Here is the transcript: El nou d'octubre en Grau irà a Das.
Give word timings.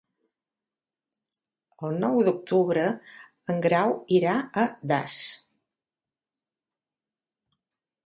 El 1.89 1.99
nou 2.05 2.17
d'octubre 2.29 2.87
en 3.55 3.63
Grau 3.67 3.95
irà 4.19 4.35
a 4.65 4.67
Das. 4.95 5.21